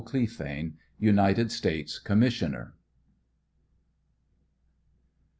CLEPHANE, 0.03 0.79
United 0.97 1.51
States 1.51 2.01
Gommissioner. 2.03 2.71